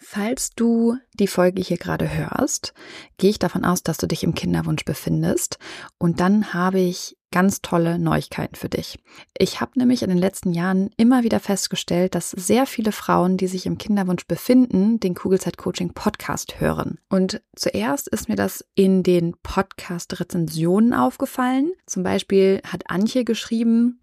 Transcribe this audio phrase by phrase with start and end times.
[0.00, 2.72] Falls du die Folge hier gerade hörst,
[3.16, 5.58] gehe ich davon aus, dass du dich im Kinderwunsch befindest.
[5.98, 8.98] Und dann habe ich ganz tolle Neuigkeiten für dich.
[9.36, 13.48] Ich habe nämlich in den letzten Jahren immer wieder festgestellt, dass sehr viele Frauen, die
[13.48, 16.98] sich im Kinderwunsch befinden, den Kugelzeit Coaching Podcast hören.
[17.10, 21.72] Und zuerst ist mir das in den Podcast Rezensionen aufgefallen.
[21.86, 24.00] Zum Beispiel hat Antje geschrieben,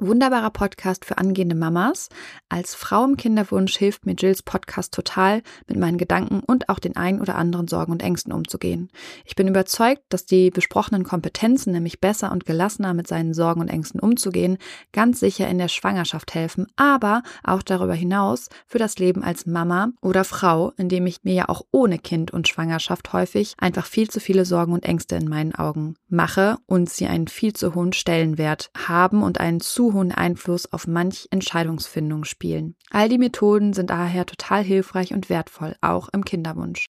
[0.00, 2.08] Wunderbarer Podcast für angehende Mamas.
[2.48, 6.94] Als Frau im Kinderwunsch hilft mir Jills Podcast total, mit meinen Gedanken und auch den
[6.96, 8.90] ein oder anderen Sorgen und Ängsten umzugehen.
[9.24, 13.66] Ich bin überzeugt, dass die besprochenen Kompetenzen, nämlich besser und gelassener mit seinen Sorgen und
[13.66, 14.58] Ängsten umzugehen,
[14.92, 19.88] ganz sicher in der Schwangerschaft helfen, aber auch darüber hinaus für das Leben als Mama
[20.00, 24.20] oder Frau, indem ich mir ja auch ohne Kind und Schwangerschaft häufig einfach viel zu
[24.20, 28.70] viele Sorgen und Ängste in meinen Augen mache und sie einen viel zu hohen Stellenwert
[28.76, 32.76] haben und einen zu hohen Einfluss auf manch Entscheidungsfindung spielen.
[32.90, 36.86] All die Methoden sind daher total hilfreich und wertvoll, auch im Kinderwunsch.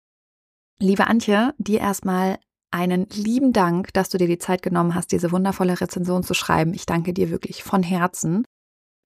[0.80, 2.38] Liebe Antje, dir erstmal
[2.72, 6.74] einen lieben Dank, dass du dir die Zeit genommen hast, diese wundervolle Rezension zu schreiben.
[6.74, 8.44] Ich danke dir wirklich von Herzen.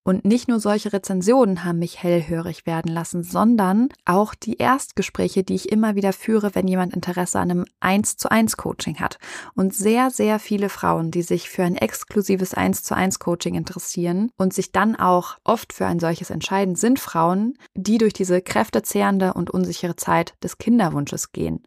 [0.09, 5.53] Und nicht nur solche Rezensionen haben mich hellhörig werden lassen, sondern auch die Erstgespräche, die
[5.53, 9.19] ich immer wieder führe, wenn jemand Interesse an einem 1 zu 1 Coaching hat.
[9.53, 14.31] Und sehr, sehr viele Frauen, die sich für ein exklusives 1 zu 1 Coaching interessieren
[14.35, 19.35] und sich dann auch oft für ein solches entscheiden, sind Frauen, die durch diese kräftezehrende
[19.35, 21.61] und unsichere Zeit des Kinderwunsches gehen.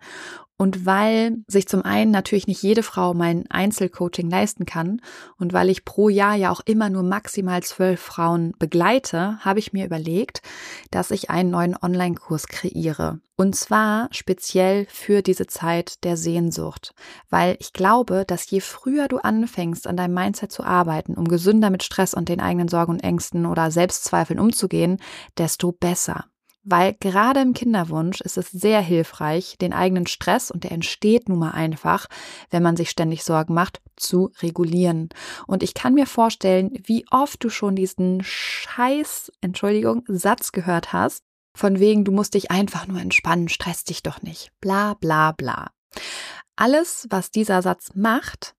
[0.62, 5.02] Und weil sich zum einen natürlich nicht jede Frau mein Einzelcoaching leisten kann
[5.36, 9.72] und weil ich pro Jahr ja auch immer nur maximal zwölf Frauen begleite, habe ich
[9.72, 10.40] mir überlegt,
[10.92, 13.18] dass ich einen neuen Online-Kurs kreiere.
[13.34, 16.94] Und zwar speziell für diese Zeit der Sehnsucht.
[17.28, 21.70] Weil ich glaube, dass je früher du anfängst, an deinem Mindset zu arbeiten, um gesünder
[21.70, 24.98] mit Stress und den eigenen Sorgen und Ängsten oder Selbstzweifeln umzugehen,
[25.36, 26.26] desto besser.
[26.64, 31.38] Weil gerade im Kinderwunsch ist es sehr hilfreich, den eigenen Stress, und der entsteht nun
[31.38, 32.06] mal einfach,
[32.50, 35.08] wenn man sich ständig Sorgen macht, zu regulieren.
[35.46, 41.22] Und ich kann mir vorstellen, wie oft du schon diesen Scheiß, Entschuldigung, Satz gehört hast,
[41.54, 45.70] von wegen, du musst dich einfach nur entspannen, stress dich doch nicht, bla bla bla.
[46.56, 48.54] Alles, was dieser Satz macht,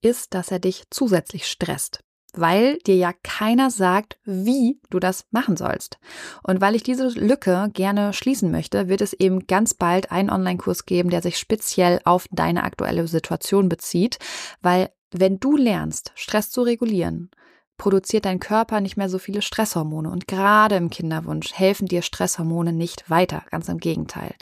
[0.00, 2.00] ist, dass er dich zusätzlich stresst
[2.34, 5.98] weil dir ja keiner sagt, wie du das machen sollst.
[6.42, 10.86] Und weil ich diese Lücke gerne schließen möchte, wird es eben ganz bald einen Online-Kurs
[10.86, 14.18] geben, der sich speziell auf deine aktuelle Situation bezieht,
[14.60, 17.30] weil wenn du lernst, Stress zu regulieren,
[17.78, 20.10] produziert dein Körper nicht mehr so viele Stresshormone.
[20.10, 24.34] Und gerade im Kinderwunsch helfen dir Stresshormone nicht weiter, ganz im Gegenteil.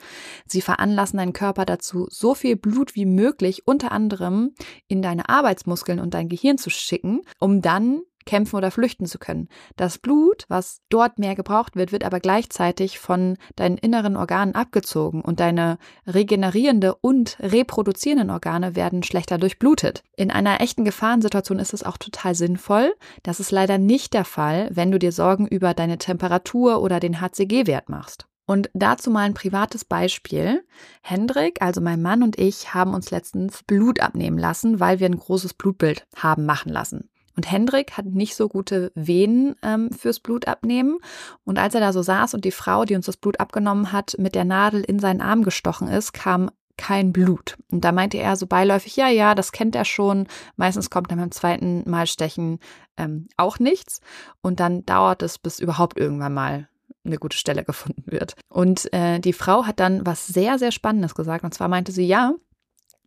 [0.47, 4.55] Sie veranlassen deinen Körper dazu, so viel Blut wie möglich unter anderem
[4.89, 9.49] in deine Arbeitsmuskeln und dein Gehirn zu schicken, um dann kämpfen oder flüchten zu können.
[9.77, 15.23] Das Blut, was dort mehr gebraucht wird, wird aber gleichzeitig von deinen inneren Organen abgezogen
[15.23, 20.03] und deine regenerierende und reproduzierenden Organe werden schlechter durchblutet.
[20.17, 22.95] In einer echten Gefahrensituation ist es auch total sinnvoll.
[23.23, 27.21] Das ist leider nicht der Fall, wenn du dir Sorgen über deine Temperatur oder den
[27.21, 28.27] HCG-Wert machst.
[28.47, 30.65] Und dazu mal ein privates Beispiel.
[31.03, 35.19] Hendrik, also mein Mann und ich, haben uns letztens Blut abnehmen lassen, weil wir ein
[35.19, 37.11] großes Blutbild haben machen lassen.
[37.37, 40.99] Und Hendrik hat nicht so gute Venen ähm, fürs Blutabnehmen.
[41.45, 44.17] Und als er da so saß und die Frau, die uns das Blut abgenommen hat,
[44.19, 47.57] mit der Nadel in seinen Arm gestochen ist, kam kein Blut.
[47.71, 50.27] Und da meinte er so beiläufig, ja, ja, das kennt er schon.
[50.57, 52.59] Meistens kommt dann beim zweiten Mal stechen
[52.97, 54.01] ähm, auch nichts.
[54.43, 56.69] Und dann dauert es, bis überhaupt irgendwann mal
[57.05, 58.35] eine gute Stelle gefunden wird.
[58.49, 61.45] Und äh, die Frau hat dann was sehr, sehr Spannendes gesagt.
[61.45, 62.35] Und zwar meinte sie, ja,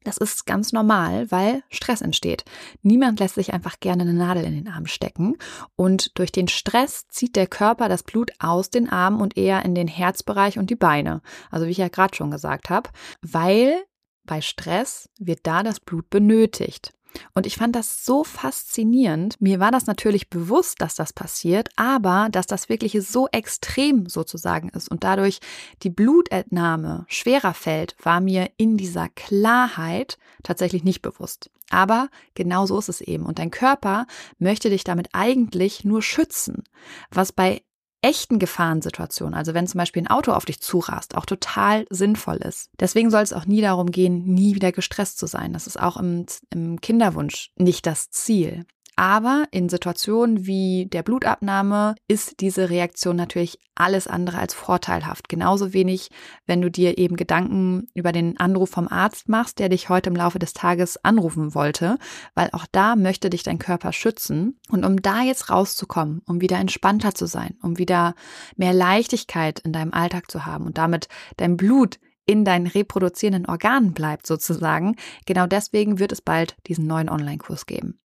[0.03, 2.45] das ist ganz normal, weil Stress entsteht.
[2.81, 5.37] Niemand lässt sich einfach gerne eine Nadel in den Arm stecken.
[5.75, 9.75] Und durch den Stress zieht der Körper das Blut aus den Armen und eher in
[9.75, 11.21] den Herzbereich und die Beine.
[11.51, 12.89] Also wie ich ja gerade schon gesagt habe,
[13.21, 13.83] weil
[14.25, 16.93] bei Stress wird da das Blut benötigt.
[17.33, 19.39] Und ich fand das so faszinierend.
[19.41, 24.69] Mir war das natürlich bewusst, dass das passiert, aber dass das wirklich so extrem sozusagen
[24.69, 25.39] ist und dadurch
[25.83, 31.49] die Blutentnahme schwerer fällt, war mir in dieser Klarheit tatsächlich nicht bewusst.
[31.69, 33.25] Aber genau so ist es eben.
[33.25, 34.07] Und dein Körper
[34.39, 36.63] möchte dich damit eigentlich nur schützen,
[37.11, 37.61] was bei
[38.01, 42.69] echten Gefahrensituationen, also wenn zum Beispiel ein Auto auf dich zurast, auch total sinnvoll ist.
[42.79, 45.53] Deswegen soll es auch nie darum gehen, nie wieder gestresst zu sein.
[45.53, 48.65] Das ist auch im, im Kinderwunsch nicht das Ziel.
[48.99, 55.29] Aber in Situationen wie der Blutabnahme ist diese Reaktion natürlich alles andere als vorteilhaft.
[55.29, 56.09] Genauso wenig,
[56.47, 60.17] wenn du dir eben Gedanken über den Anruf vom Arzt machst, der dich heute im
[60.17, 61.97] Laufe des Tages anrufen wollte,
[62.35, 64.59] weil auch da möchte dich dein Körper schützen.
[64.69, 68.15] Und um da jetzt rauszukommen, um wieder entspannter zu sein, um wieder
[68.57, 71.07] mehr Leichtigkeit in deinem Alltag zu haben und damit
[71.37, 74.95] dein Blut in deinen reproduzierenden Organen bleibt sozusagen.
[75.25, 77.99] Genau deswegen wird es bald diesen neuen Online-Kurs geben.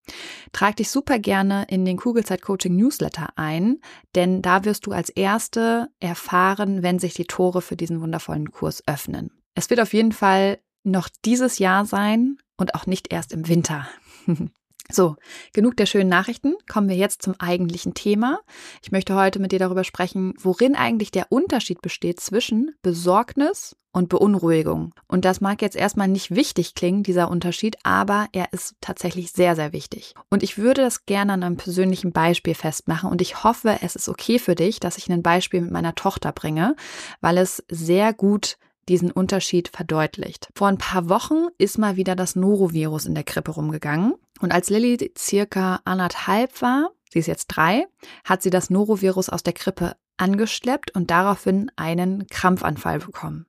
[0.52, 3.82] Trag dich super gerne in den Kugelzeit Coaching Newsletter ein,
[4.14, 8.82] denn da wirst du als Erste erfahren, wenn sich die Tore für diesen wundervollen Kurs
[8.86, 9.30] öffnen.
[9.54, 13.86] Es wird auf jeden Fall noch dieses Jahr sein und auch nicht erst im Winter.
[14.90, 15.16] So,
[15.54, 16.54] genug der schönen Nachrichten.
[16.70, 18.40] Kommen wir jetzt zum eigentlichen Thema.
[18.82, 24.08] Ich möchte heute mit dir darüber sprechen, worin eigentlich der Unterschied besteht zwischen Besorgnis und
[24.08, 24.92] Beunruhigung.
[25.06, 29.56] Und das mag jetzt erstmal nicht wichtig klingen, dieser Unterschied, aber er ist tatsächlich sehr,
[29.56, 30.14] sehr wichtig.
[30.29, 34.08] Und ich würde das gerne an einem persönlichen Beispiel festmachen und ich hoffe, es ist
[34.08, 36.76] okay für dich, dass ich ein Beispiel mit meiner Tochter bringe,
[37.20, 40.48] weil es sehr gut diesen Unterschied verdeutlicht.
[40.55, 44.70] Vor ein paar Wochen ist mal wieder das Norovirus in der Krippe rumgegangen und als
[44.70, 47.86] Lilly circa anderthalb war, sie ist jetzt drei,
[48.24, 53.46] hat sie das Norovirus aus der Krippe angeschleppt und daraufhin einen Krampfanfall bekommen.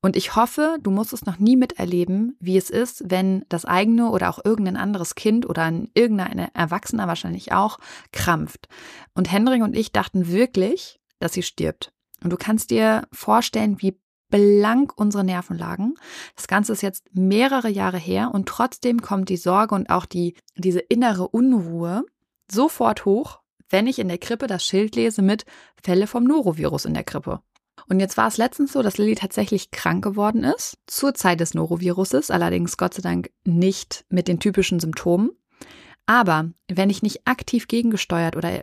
[0.00, 4.10] Und ich hoffe, du musst es noch nie miterleben, wie es ist, wenn das eigene
[4.10, 7.78] oder auch irgendein anderes Kind oder ein irgendein Erwachsener wahrscheinlich auch
[8.12, 8.68] krampft.
[9.14, 11.92] Und Hendrik und ich dachten wirklich, dass sie stirbt.
[12.22, 15.94] Und du kannst dir vorstellen, wie blank unsere Nerven lagen.
[16.34, 20.34] Das Ganze ist jetzt mehrere Jahre her und trotzdem kommt die Sorge und auch die,
[20.56, 22.04] diese innere Unruhe
[22.50, 25.44] sofort hoch, wenn ich in der Krippe das Schild lese mit
[25.82, 27.40] Fälle vom Norovirus in der Krippe.
[27.88, 31.54] Und jetzt war es letztens so, dass Lilly tatsächlich krank geworden ist, zur Zeit des
[31.54, 35.30] Noroviruses, allerdings Gott sei Dank nicht mit den typischen Symptomen.
[36.06, 38.62] Aber wenn ich nicht aktiv gegengesteuert oder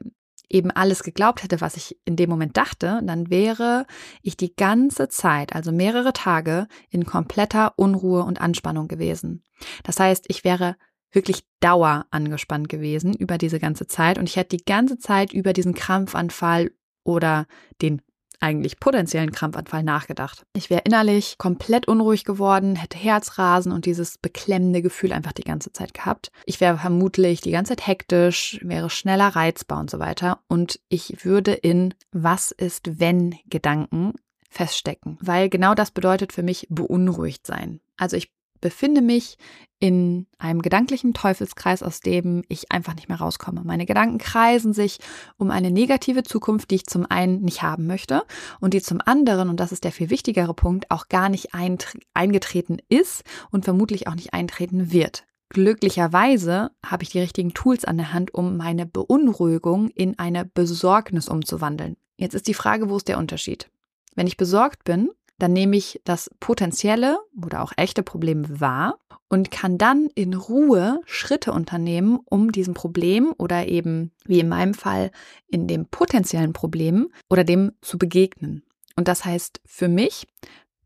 [0.54, 3.86] eben alles geglaubt hätte, was ich in dem Moment dachte, dann wäre
[4.22, 9.44] ich die ganze Zeit, also mehrere Tage, in kompletter Unruhe und Anspannung gewesen.
[9.84, 10.76] Das heißt, ich wäre
[11.12, 15.54] wirklich dauer angespannt gewesen über diese ganze Zeit und ich hätte die ganze Zeit über
[15.54, 16.72] diesen Krampfanfall
[17.04, 17.46] oder
[17.82, 18.02] den
[18.40, 20.46] eigentlich potenziellen Krampfanfall nachgedacht.
[20.54, 25.72] Ich wäre innerlich komplett unruhig geworden, hätte Herzrasen und dieses beklemmende Gefühl einfach die ganze
[25.72, 26.32] Zeit gehabt.
[26.46, 30.40] Ich wäre vermutlich die ganze Zeit hektisch, wäre schneller reizbar und so weiter.
[30.48, 34.14] Und ich würde in Was ist wenn Gedanken
[34.50, 37.80] feststecken, weil genau das bedeutet für mich beunruhigt sein.
[37.98, 38.32] Also ich
[38.64, 39.38] befinde mich
[39.80, 43.62] in einem gedanklichen Teufelskreis, aus dem ich einfach nicht mehr rauskomme.
[43.66, 45.00] Meine Gedanken kreisen sich
[45.36, 48.24] um eine negative Zukunft, die ich zum einen nicht haben möchte
[48.62, 52.78] und die zum anderen, und das ist der viel wichtigere Punkt, auch gar nicht eingetreten
[52.88, 55.26] ist und vermutlich auch nicht eintreten wird.
[55.50, 61.28] Glücklicherweise habe ich die richtigen Tools an der Hand, um meine Beunruhigung in eine Besorgnis
[61.28, 61.98] umzuwandeln.
[62.16, 63.70] Jetzt ist die Frage, wo ist der Unterschied?
[64.16, 65.10] Wenn ich besorgt bin,
[65.44, 68.98] dann nehme ich das potenzielle oder auch echte Problem wahr
[69.28, 74.74] und kann dann in Ruhe Schritte unternehmen, um diesem Problem oder eben, wie in meinem
[74.74, 75.12] Fall,
[75.50, 78.64] in dem potenziellen Problem oder dem zu begegnen.
[78.96, 80.28] Und das heißt für mich,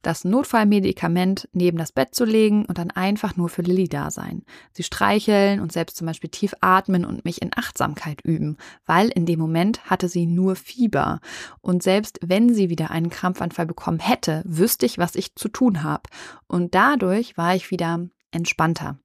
[0.02, 4.44] das Notfallmedikament neben das Bett zu legen und dann einfach nur für Lilly da sein.
[4.72, 9.26] Sie streicheln und selbst zum Beispiel tief atmen und mich in Achtsamkeit üben, weil in
[9.26, 11.20] dem Moment hatte sie nur Fieber.
[11.62, 15.84] Und selbst wenn sie wieder einen Krampfanfall bekommen hätte, wüsste ich, was ich zu tun
[15.84, 16.04] habe.
[16.48, 18.98] Und dadurch war ich wieder entspannter.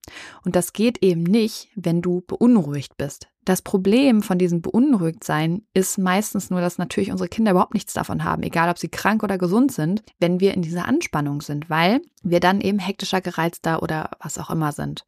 [0.45, 3.29] Und das geht eben nicht, wenn du beunruhigt bist.
[3.45, 8.23] Das Problem von diesem Beunruhigtsein ist meistens nur, dass natürlich unsere Kinder überhaupt nichts davon
[8.23, 12.03] haben, egal ob sie krank oder gesund sind, wenn wir in dieser Anspannung sind, weil
[12.23, 15.05] wir dann eben hektischer, gereizter oder was auch immer sind.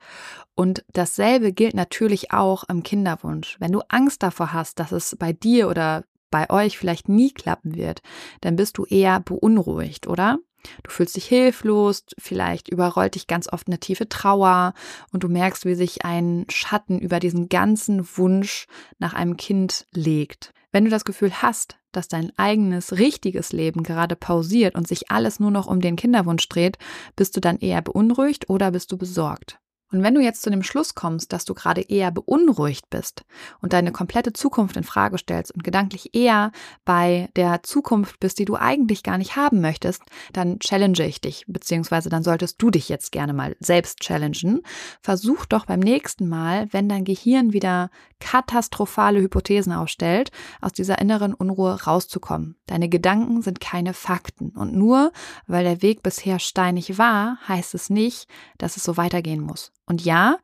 [0.57, 3.57] Und dasselbe gilt natürlich auch im Kinderwunsch.
[3.61, 6.03] Wenn du Angst davor hast, dass es bei dir oder
[6.33, 8.03] bei euch vielleicht nie klappen wird,
[8.41, 10.39] dann bist du eher beunruhigt, oder?
[10.83, 14.75] Du fühlst dich hilflos, vielleicht überrollt dich ganz oft eine tiefe Trauer
[15.13, 18.67] und du merkst, wie sich ein Schatten über diesen ganzen Wunsch
[18.99, 20.53] nach einem Kind legt.
[20.73, 25.39] Wenn du das Gefühl hast, dass dein eigenes richtiges Leben gerade pausiert und sich alles
[25.39, 26.79] nur noch um den Kinderwunsch dreht,
[27.15, 29.61] bist du dann eher beunruhigt oder bist du besorgt?
[29.93, 33.25] Und wenn du jetzt zu dem Schluss kommst, dass du gerade eher beunruhigt bist
[33.61, 36.51] und deine komplette Zukunft in Frage stellst und gedanklich eher
[36.85, 41.45] bei der Zukunft bist, die du eigentlich gar nicht haben möchtest, dann challenge ich dich,
[41.47, 44.63] beziehungsweise dann solltest du dich jetzt gerne mal selbst challengen.
[45.01, 51.35] Versuch doch beim nächsten Mal, wenn dein Gehirn wieder katastrophale Hypothesen aufstellt, aus dieser inneren
[51.35, 52.57] Unruhe rauszukommen.
[52.67, 54.51] Deine Gedanken sind keine Fakten.
[54.51, 55.13] Und nur
[55.47, 58.27] weil der Weg bisher steinig war, heißt es nicht,
[58.59, 59.73] dass es so weitergehen muss.
[59.87, 60.39] Und ja,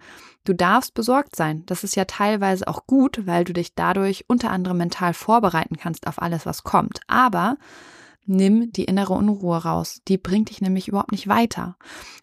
[0.45, 1.65] du darfst besorgt sein.
[1.67, 6.07] Das ist ja teilweise auch gut, weil du dich dadurch unter anderem mental vorbereiten kannst
[6.07, 7.01] auf alles, was kommt.
[7.07, 7.57] Aber
[8.27, 10.01] nimm die innere Unruhe raus.
[10.09, 11.77] Die bringt dich nämlich überhaupt nicht weiter.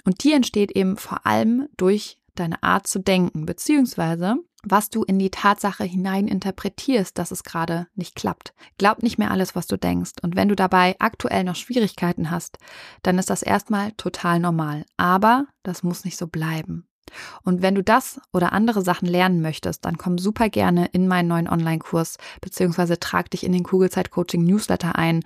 [0.06, 5.20] Und die entsteht eben vor allem durch deine Art zu denken, beziehungsweise was du in
[5.20, 8.54] die Tatsache hinein interpretierst, dass es gerade nicht klappt.
[8.78, 10.14] Glaub nicht mehr alles, was du denkst.
[10.22, 12.58] Und wenn du dabei aktuell noch Schwierigkeiten hast,
[13.04, 14.86] dann ist das erstmal total normal.
[14.98, 16.88] Aber das muss nicht so bleiben.
[17.44, 21.28] Und wenn du das oder andere Sachen lernen möchtest, dann komm super gerne in meinen
[21.28, 25.24] neuen Online-Kurs beziehungsweise trag dich in den Kugelzeit-Coaching Newsletter ein,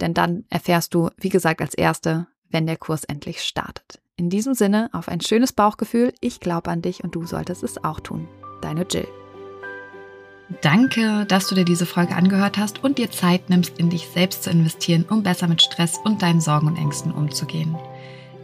[0.00, 4.00] denn dann erfährst du, wie gesagt, als Erste, wenn der Kurs endlich startet.
[4.16, 6.14] In diesem Sinne, auf ein schönes Bauchgefühl.
[6.20, 8.28] Ich glaube an dich und du solltest es auch tun.
[8.62, 9.06] Deine Jill.
[10.62, 14.44] Danke, dass du dir diese Folge angehört hast und dir Zeit nimmst, in dich selbst
[14.44, 17.76] zu investieren, um besser mit Stress und deinen Sorgen und Ängsten umzugehen.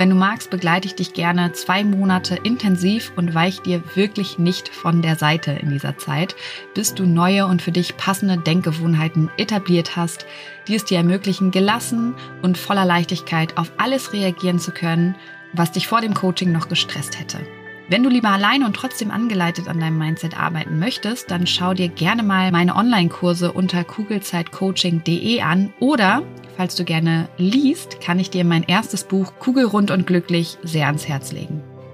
[0.00, 4.70] Wenn du magst, begleite ich dich gerne zwei Monate intensiv und weich dir wirklich nicht
[4.70, 6.36] von der Seite in dieser Zeit,
[6.72, 10.24] bis du neue und für dich passende Denkgewohnheiten etabliert hast,
[10.68, 15.16] die es dir ermöglichen, gelassen und voller Leichtigkeit auf alles reagieren zu können,
[15.52, 17.38] was dich vor dem Coaching noch gestresst hätte.
[17.90, 21.88] Wenn du lieber alleine und trotzdem angeleitet an deinem Mindset arbeiten möchtest, dann schau dir
[21.88, 26.22] gerne mal meine Online-Kurse unter kugelzeitcoaching.de an oder
[26.60, 31.08] Falls du gerne liest, kann ich dir mein erstes Buch Kugelrund und glücklich sehr ans
[31.08, 31.62] Herz legen.